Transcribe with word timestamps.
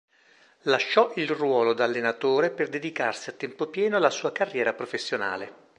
Lasciò 0.63 1.11
il 1.17 1.29
ruolo 1.29 1.73
da 1.73 1.83
allenatore 1.83 2.49
per 2.49 2.69
dedicarsi 2.69 3.29
a 3.29 3.33
tempo 3.33 3.67
pieno 3.67 3.97
alla 3.97 4.09
sua 4.09 4.31
carriera 4.31 4.73
professionale. 4.73 5.53